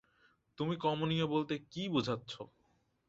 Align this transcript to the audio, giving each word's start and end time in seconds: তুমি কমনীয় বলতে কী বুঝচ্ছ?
তুমি 0.57 0.75
কমনীয় 0.77 1.25
বলতে 1.27 1.53
কী 1.71 1.83
বুঝচ্ছ? 1.89 2.31